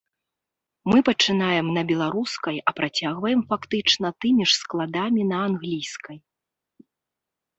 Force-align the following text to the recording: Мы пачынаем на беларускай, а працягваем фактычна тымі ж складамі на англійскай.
Мы 0.91 0.97
пачынаем 1.09 1.67
на 1.75 1.81
беларускай, 1.91 2.55
а 2.71 2.73
працягваем 2.79 3.41
фактычна 3.51 4.07
тымі 4.25 4.43
ж 4.53 4.57
складамі 4.61 5.21
на 5.33 5.37
англійскай. 5.51 6.17